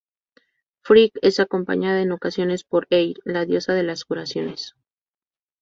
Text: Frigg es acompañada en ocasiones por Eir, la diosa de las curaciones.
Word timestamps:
Frigg 0.81 1.11
es 1.21 1.39
acompañada 1.39 2.01
en 2.01 2.11
ocasiones 2.11 2.63
por 2.63 2.87
Eir, 2.89 3.19
la 3.23 3.45
diosa 3.45 3.73
de 3.75 3.83
las 3.83 4.03
curaciones. 4.03 4.73